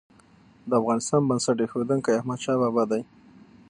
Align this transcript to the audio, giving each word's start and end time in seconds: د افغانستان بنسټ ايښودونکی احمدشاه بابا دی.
د 0.69 0.71
افغانستان 0.81 1.21
بنسټ 1.29 1.57
ايښودونکی 1.61 2.17
احمدشاه 2.19 2.57
بابا 2.61 2.83
دی. 2.91 3.01